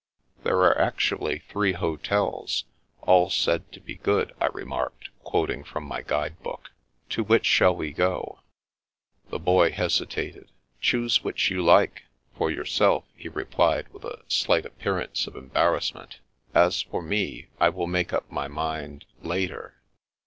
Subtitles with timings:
[0.41, 2.63] "There are actually three hotels,
[3.03, 6.71] all said to be good/* I remarked, quoting from my guide book."
[7.11, 8.39] To which shall we go?"
[9.29, 10.49] The Boy hesitated."
[10.81, 16.15] Choose which you like, for yourself," he replied with a slight appearance of em barrassment.
[16.55, 19.75] "As for me, I will make up my mind —later."